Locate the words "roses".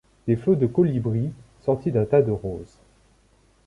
2.31-2.79